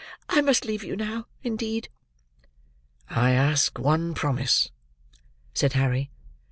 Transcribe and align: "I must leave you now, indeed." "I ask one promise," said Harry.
"I 0.29 0.41
must 0.41 0.65
leave 0.65 0.83
you 0.83 0.95
now, 0.95 1.27
indeed." 1.43 1.87
"I 3.07 3.33
ask 3.33 3.77
one 3.77 4.15
promise," 4.15 4.71
said 5.53 5.73
Harry. 5.73 6.09